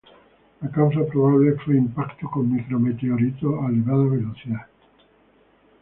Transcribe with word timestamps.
La 0.63 0.67
causa 0.69 1.03
probable 1.03 1.59
fue 1.63 1.75
impacto 1.77 2.27
con 2.31 2.51
micro 2.51 2.79
meteoritos 2.79 3.53
a 3.63 3.69
elevada 3.69 4.03
velocidad. 4.05 4.65